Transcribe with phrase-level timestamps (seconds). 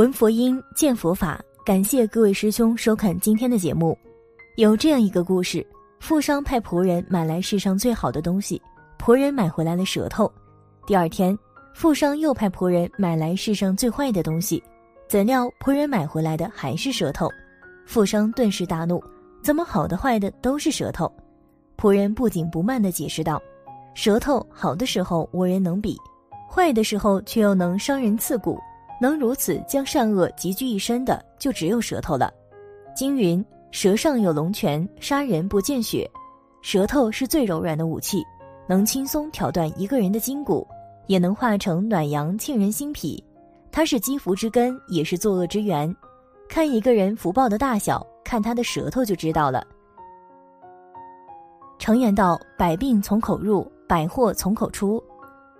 [0.00, 1.38] 闻佛音，见佛法。
[1.62, 3.94] 感谢各位师兄收看今天的节目。
[4.56, 5.62] 有这样一个故事：
[5.98, 8.58] 富商派仆人买来世上最好的东西，
[8.98, 10.32] 仆人买回来了舌头。
[10.86, 11.38] 第二天，
[11.74, 14.62] 富商又派仆人买来世上最坏的东西，
[15.06, 17.28] 怎料仆人买回来的还是舌头。
[17.84, 19.04] 富商顿时大怒：
[19.42, 21.12] 怎么好的坏的都是舌头？
[21.76, 23.38] 仆人不紧不慢地解释道
[23.92, 25.94] ：“舌头好的时候无人能比，
[26.50, 28.58] 坏的时候却又能伤人刺骨。
[29.00, 32.32] 能如此将善恶集聚一身的，就只有舌头了。
[32.94, 36.08] 经云：舌上有龙泉，杀人不见血。
[36.60, 38.22] 舌头是最柔软的武器，
[38.68, 40.66] 能轻松挑断一个人的筋骨，
[41.06, 43.22] 也能化成暖阳沁人心脾。
[43.72, 45.94] 它是积福之根，也是作恶之源。
[46.48, 49.64] 看一个人福报的大小，看他的舌头就知道了。
[51.78, 55.02] 常言道：“百病从口入，百祸从口出。”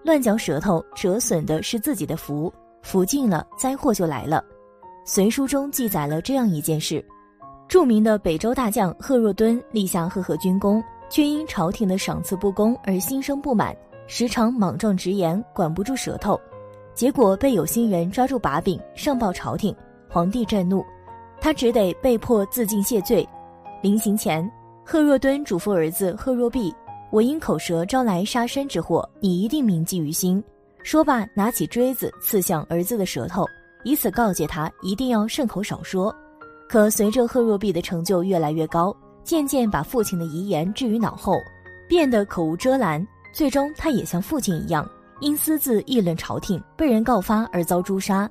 [0.04, 2.52] 乱嚼舌头，折损的是自己的福，
[2.82, 4.42] 福尽了，灾祸就来了。
[5.04, 7.04] 《隋书》中记载了这样一件事：
[7.68, 16.38] 著名的北周大将贺若敦立下赫赫军功，却因朝廷的赏赐不公而心生不满，时常莽撞直言，管不住舌头，
[16.94, 19.74] 结果被有心人抓住把柄，上报朝廷。
[20.08, 20.84] 皇帝震怒，
[21.40, 23.26] 他只得被迫自尽谢罪。
[23.82, 24.50] 临行前。
[24.82, 26.74] 贺若敦嘱咐儿子贺若弼
[27.12, 30.42] ：“我因口舌招来杀身之祸，你一定铭记于心。”
[30.82, 33.44] 说罢，拿起锥子刺向儿子的舌头，
[33.84, 36.14] 以此告诫他一定要慎口少说。
[36.68, 41.36] 可随着贺若弼的成就越来越高，渐渐把父亲的遗言置于脑后，
[41.88, 43.06] 变得口无遮拦。
[43.32, 44.88] 最终，他也像父亲一样，
[45.20, 48.28] 因私自议论朝廷，被人告发而遭诛杀。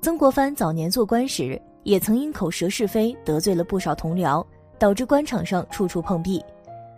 [0.00, 4.44] 曾国藩早年做官时，也曾因口舌是非得罪了不少同僚。
[4.78, 6.44] 导致官场上处处碰壁，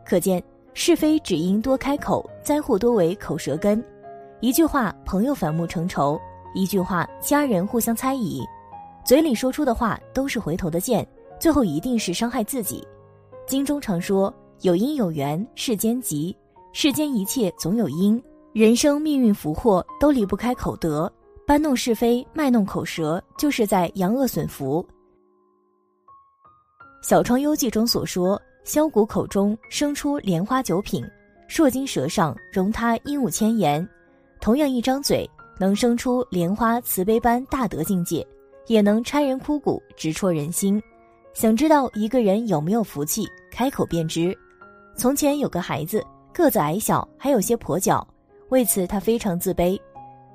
[0.07, 3.85] 可见是非只因多开口，灾祸多为口舌根。
[4.41, 6.19] 一句话，朋友反目成仇；
[6.55, 8.45] 一句话，家人互相猜疑。
[9.05, 11.07] 嘴里说出的话都是回头的箭，
[11.39, 12.87] 最后一定是伤害自己。
[13.47, 16.35] 经中常说：“有因有缘，世间吉；
[16.73, 18.23] 世间一切总有因，
[18.53, 21.11] 人生命运福祸都离不开口德。
[21.47, 24.85] 搬弄是非，卖弄口舌，就是在扬恶损福。”
[27.07, 31.05] 《小窗幽记》中所说：“箫鼓口中生出莲花九品，
[31.49, 33.87] 烁金舌上容他鹦鹉千言。”
[34.45, 35.27] 同样一张嘴，
[35.59, 38.23] 能生出莲花慈悲般大德境界，
[38.67, 40.79] 也能拆人枯骨，直戳人心。
[41.33, 44.37] 想知道一个人有没有福气，开口便知。
[44.95, 48.07] 从前有个孩子，个子矮小，还有些跛脚，
[48.51, 49.81] 为此他非常自卑。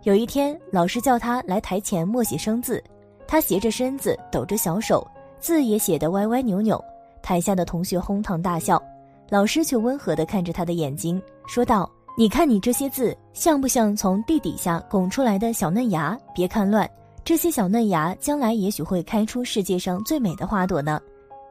[0.02, 2.84] 有一天，老师叫他来台前默写生字，
[3.28, 5.08] 他斜着身子，抖着小手。
[5.40, 6.84] 字也写得歪歪扭扭，
[7.22, 8.82] 台下的同学哄堂大笑，
[9.30, 11.88] 老师却温和地看着他的眼睛，说道
[12.20, 16.20] ：“你看你这些字，像不像从地底下拱出来的小嫩芽？
[16.36, 16.86] 别看乱，
[17.24, 21.00] 这些小嫩芽将来也许会开出世界上最美的花朵呢。”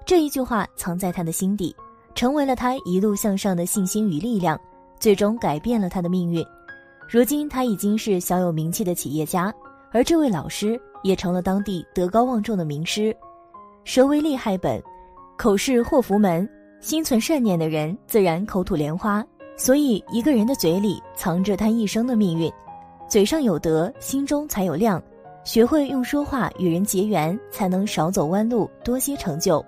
[0.04, 1.74] 这一句话藏在他的心底，
[2.14, 4.60] 成为了他一路向上的信心与力量，
[5.00, 6.44] 最终改变了他的命运。
[7.08, 9.50] 如今他已经是小有名气的企业家，
[9.90, 13.16] 而这位老师也成了当地德高望重的名师。
[13.84, 14.82] 舌为利害本，
[15.38, 16.46] 口是祸福门。
[16.78, 19.24] 心存善念的人，自然口吐莲花。
[19.58, 22.50] 所以，一个人的嘴里藏着他一生的命运。
[23.08, 25.02] 嘴上有德，心中才有量。
[25.44, 29.64] 学会用说话与人结缘，才能少走弯路，多些成就。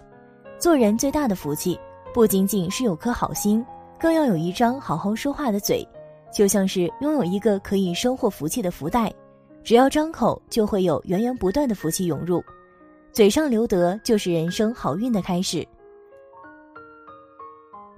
[0.58, 1.78] 做人最大的福气，
[2.14, 3.64] 不仅仅是有颗好心，
[3.98, 5.86] 更要有一张好好说话的嘴。
[6.32, 9.12] 就像是拥有一个可以收获福气的福袋，
[9.64, 12.40] 只要张口，就会有源源不断的福气涌入。
[13.10, 15.66] 嘴上留德，就是人生好运的开始。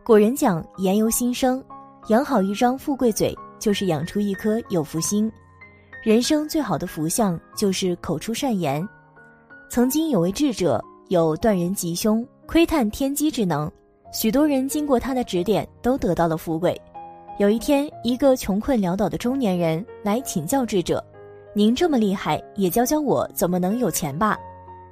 [0.05, 1.63] 古人讲“言由心生”，
[2.09, 5.31] 养好一张富贵嘴，就是养出一颗有福心。
[6.03, 8.87] 人生最好的福相，就是口出善言。
[9.71, 13.71] 曾经有位智者，有断人吉凶、窥探天机之能，
[14.13, 16.79] 许多人经过他的指点，都得到了富贵。
[17.39, 21.03] 有一天，一个穷困潦倒的中年人来请教智者
[21.55, 24.37] ：“您这么厉害，也教教我怎么能有钱吧？”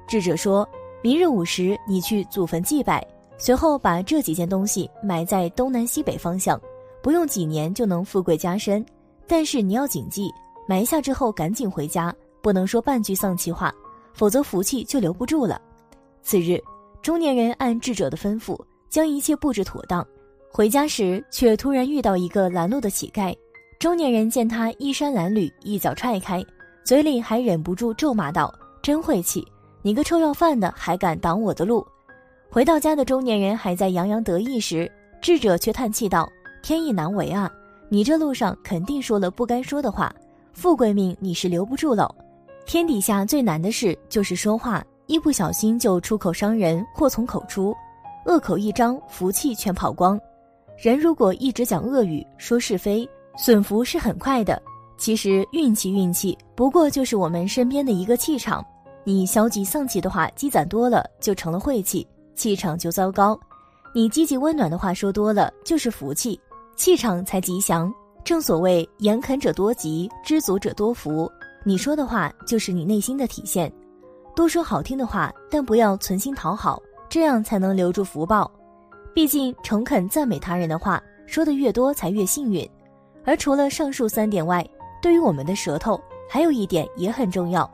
[0.07, 0.67] 智者说
[1.03, 3.05] ：“明日午时，你去祖坟祭拜，
[3.37, 6.59] 随后把这几件东西埋在东南西北方向，
[7.03, 8.85] 不用几年就能富贵加身。
[9.27, 10.31] 但是你要谨记，
[10.67, 13.73] 埋下之后赶紧回家，不能说半句丧气话，
[14.13, 15.61] 否则福气就留不住了。”
[16.23, 16.61] 次日，
[17.01, 18.59] 中年人按智者的吩咐，
[18.89, 20.07] 将一切布置妥当。
[20.53, 23.35] 回家时，却突然遇到一个拦路的乞丐。
[23.79, 26.45] 中年人见他衣衫褴褛，一脚踹开，
[26.85, 28.53] 嘴里还忍不住咒骂道
[28.83, 29.47] ：“真晦气！”
[29.81, 31.87] 你个臭要饭的，还敢挡我的路！
[32.51, 34.91] 回到家的中年人还在洋洋得意时，
[35.23, 36.29] 智者却叹气道
[36.63, 37.51] ：“天意难违啊！
[37.89, 40.15] 你这路上肯定说了不该说的话，
[40.53, 42.09] 富贵命你是留不住喽。”
[42.67, 47.75] 天底下最难的事就是说话，一不小心就出口伤人，祸从口出，
[48.27, 50.21] 恶口一张，福气全跑光。
[50.79, 54.63] 人如果一直讲恶语，说是非，损福是很快的。
[54.97, 58.65] 其实运气，运气不过就是我们身边的一个气场。
[59.03, 63.35] 你消极丧气的话积攒多了，就成了晦气，气场就糟糕；
[63.95, 66.39] 你积极温暖的话说多了，就是福气，
[66.81, 67.93] 气场才吉祥。
[68.25, 71.31] 正所谓言肯者多吉，知足者多福。
[71.63, 73.71] 你说的话就是你内心的体现，
[74.35, 78.51] 多说好听的话，但不要存心讨好，这样才能留住福报。
[79.15, 82.67] 毕竟诚恳赞美他人的话说的越多，才越幸运。
[83.27, 84.67] 而除了上述三点外，
[85.03, 86.01] 对于我们的舌头，
[86.31, 87.71] 还有一点也很重要，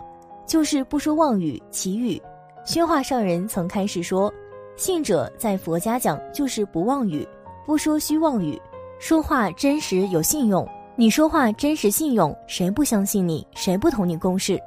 [0.49, 2.21] 就是不说妄语、绮语。
[2.65, 4.35] 宣化上人曾开始说，
[4.75, 7.25] 信者在佛家讲就是不妄语，
[7.65, 8.61] 不说虚妄语，
[8.99, 10.67] 说话真实有信用。
[10.97, 13.47] 你说话真实信用，谁不相信你？
[13.55, 14.59] 谁不同你共事？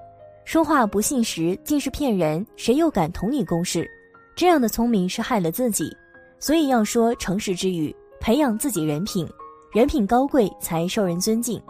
[0.46, 3.90] 说话不信实，尽是骗人，谁又敢同你共事？
[4.36, 5.96] 这样的聪明是害了自己。
[6.40, 9.28] 所以要说诚实之语，培养自己人品，
[9.72, 11.62] 人品高贵才受人尊敬。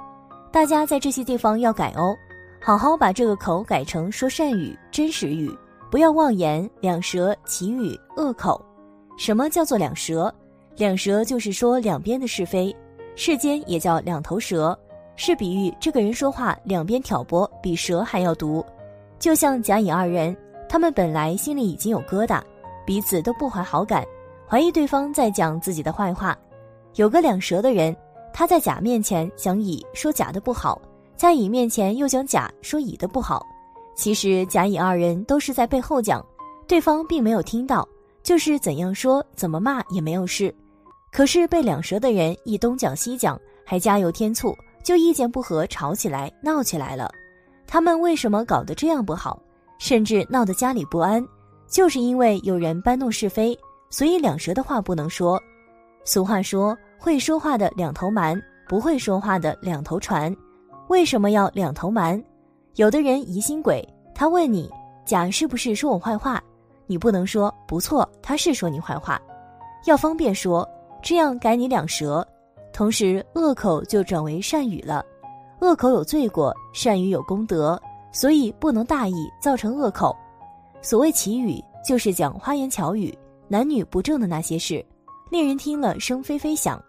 [0.52, 2.14] 大家在这些地方要改哦，
[2.62, 5.50] 好好把这个口改成说善语、真实语，
[5.90, 8.64] 不要妄言、两舌、绮语、恶口。
[9.18, 10.34] 什么叫做两舌？
[10.80, 12.74] 两舌就是说两边的是非。
[13.14, 14.80] 世间也叫两头蛇，
[15.18, 18.66] 是比喻这个人说话两边挑拨，比蛇还要毒。
[19.20, 20.34] 就像甲乙二人，
[20.70, 22.42] 他们本来心里已经有疙瘩，
[22.86, 24.06] 彼此都不怀好感，
[24.48, 26.34] 怀疑对方在讲自己的坏话。
[26.96, 27.94] 有个两舌的人，
[28.32, 30.82] 他在甲面前讲乙说甲的不好，
[31.18, 33.46] 在乙面前又讲甲说乙的不好。
[33.98, 36.26] 其实甲乙二人都是在背后讲，
[36.70, 37.86] 对方并没有听到，
[38.24, 40.56] 就是怎样说怎么骂也没有事。
[41.12, 47.12] 可是被两舌的人一东讲西讲，还加油添醋，就意见不合，吵起来，闹起来了。
[47.66, 49.42] 他们为什么搞得这样不好，
[49.80, 51.26] 甚至闹得家里不安？
[51.68, 53.58] 就是因为有人搬弄是非，
[53.90, 55.42] 所以两舌的话不能说。
[56.06, 60.36] 俗话说，会说话的两头瞒，不会说话的两头传。
[60.88, 62.24] 为什么要两头瞒？
[62.76, 64.72] 有的人疑心鬼，他问你
[65.06, 66.42] 甲是不是说我坏话，
[66.88, 69.22] 你不能说不错，他是说你坏话，
[69.86, 70.68] 要方便说。
[71.02, 72.26] 这样改你两舌，
[72.74, 75.06] 同时恶口就转为善语了。
[75.62, 77.82] 恶口有罪过，善语有功德，
[78.12, 80.16] 所以不能大意造成恶口。
[80.82, 83.18] 所谓奇语，就是讲花言巧语、
[83.48, 84.86] 男女不正的那些事，
[85.30, 86.82] 令人听了生飞飞响。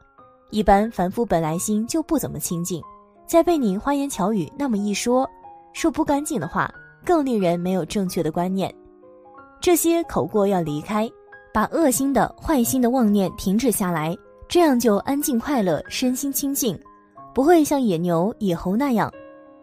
[0.50, 2.82] 一般凡夫本来心就不怎么清净，
[3.26, 5.28] 再被你花言巧语那么一说，
[5.72, 6.72] 说不干净的话，
[7.04, 8.72] 更令人没有正确的观念。
[9.60, 11.10] 这些口过要离开。
[11.52, 14.16] 把恶心的、坏心的妄念停止下来，
[14.48, 16.78] 这样就安静快乐，身心清净，
[17.34, 19.12] 不会像野牛、野猴那样。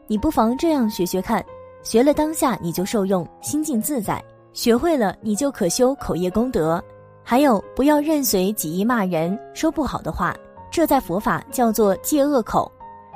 [0.08, 1.44] 你不妨这样学学看，
[1.84, 4.20] 学了当下你就受用，心境自在；
[4.54, 6.84] 学会了你就可修口业功德。
[7.24, 10.36] 还有，不要任随己意骂人，说不好的话，
[10.72, 12.72] 这在佛法叫做戒恶口。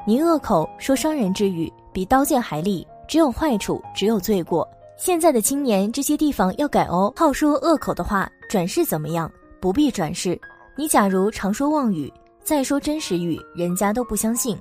[0.05, 4.67] 你恶口说伤人之语，比刀剑还利，只有坏处，只有罪过。
[4.97, 7.11] 现在的青年，这些地方要改哦。
[7.15, 9.31] 好说恶口的话，转世怎么样？
[9.61, 10.37] 不必转世。
[10.75, 12.11] 你假如常说妄语，
[12.43, 14.59] 再说真实语，人家都不相信。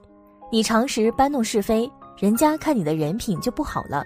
[0.49, 4.05] 你常时搬弄是非，人家看你的人品就不好了。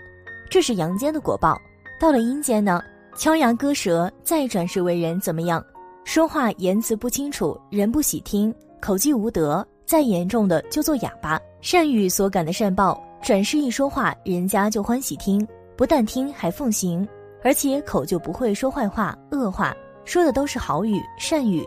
[0.48, 1.60] 这是阳间的果报。
[2.00, 2.82] 到了阴间呢，
[3.14, 5.62] 敲牙割舌，再转世为人怎么样？
[6.02, 11.38] 说话言辞不清楚，人不喜听，口技无德，再严重的就做哑巴。
[11.60, 15.46] 善语所感的善报，转世一说话，人家就欢喜听。
[15.76, 17.06] 不但听还奉行，
[17.44, 21.64] 而且口就不会说坏话、恶话，说的都是好语、善语。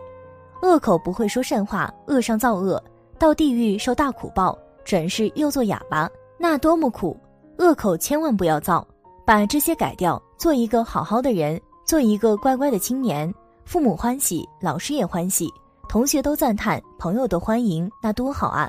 [0.64, 2.84] 恶口不会说善话，恶上造恶，
[3.20, 7.16] 到地狱受大苦报，转世又做哑巴，那多么苦！
[7.60, 8.86] 恶口千万不要造，
[9.24, 13.32] 把这些改掉，做一个好好的人，做一个乖乖的青年，
[13.64, 15.48] 父母欢喜，老师也欢喜，
[15.88, 18.68] 同学都赞叹，朋友都欢迎，那多好啊！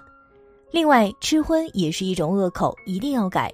[0.70, 3.50] 另外，吃荤也是一种恶口，一定要改。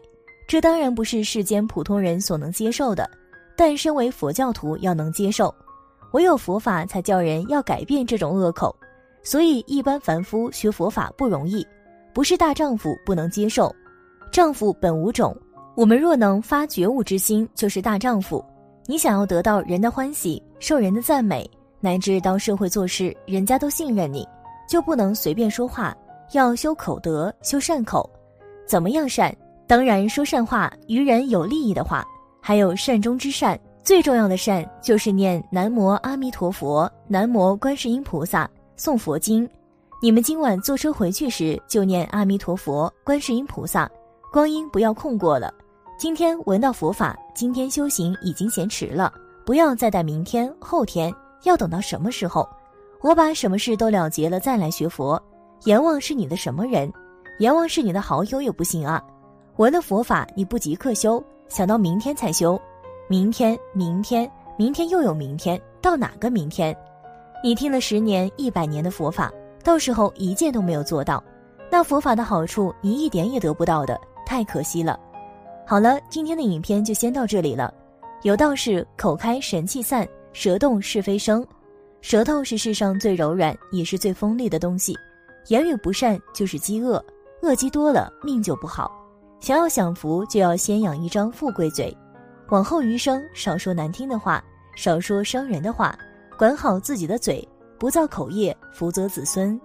[0.48, 3.08] 这当然不是世间普通人所能接受的，
[3.56, 5.54] 但身为佛教徒要能接受，
[6.12, 8.74] 唯有佛法才叫人要改变这种恶口。
[9.22, 11.66] 所以一般凡夫学佛法不容易，
[12.12, 13.74] 不是大丈夫不能接受。
[14.30, 15.34] 丈夫本无种，
[15.74, 18.44] 我们若能发觉悟之心，就是大丈夫。
[18.86, 21.48] 你想要得到人的欢喜，受人的赞美，
[21.80, 24.28] 乃至到社会做事，人家都信任你，
[24.68, 25.96] 就不能随便说话，
[26.32, 28.08] 要修口德，修善口。
[28.66, 29.34] 怎么样善？
[29.66, 32.04] 当然，说善话于人有利益的话，
[32.46, 33.58] 还有善中之善。
[33.82, 38.48] 最重要的善就是念南无阿弥陀佛、南无观世音菩萨、
[38.78, 39.48] 诵佛经。
[40.02, 43.90] 你们今晚坐车回去时就念阿弥陀佛、观世音菩萨，
[44.30, 45.50] 光阴不要空过了。
[45.98, 49.10] 今天闻到佛法，今天修行已经嫌迟了，
[49.46, 51.10] 不要再待明天、后天，
[51.44, 52.46] 要等到什么时候？
[53.00, 55.22] 我把什么事都了结了再来学佛。
[55.64, 56.92] 阎王是你的什么人？
[57.38, 59.02] 阎王是你的好友也不行啊！
[59.56, 62.60] 闻了佛法，你不即刻修，想到明天才修，
[63.08, 66.76] 明天、明天、明天又有明天，到哪个明天？
[67.42, 69.32] 你听了十年、一百年的佛法，
[69.62, 71.22] 到时候一件都没有做到，
[71.70, 74.98] 那佛法的好处你一点也得不到的，太可惜了。
[75.66, 77.72] 好了，今天的影片就先到这里了。
[78.22, 81.46] 有道是：口开神气散，舌动是非生。
[82.00, 84.96] 舌头是世上最柔软也是最锋利的东西。
[85.48, 87.02] 言语不善就是饥饿，
[87.42, 89.03] 饿饥多了命就不好。
[89.44, 91.94] 想要享福，就要先养一张富贵嘴，
[92.48, 94.42] 往后余生少说难听的话，
[94.74, 95.94] 少说伤人的话，
[96.38, 97.46] 管好自己的嘴，
[97.78, 99.60] 不造口业，福泽子孙。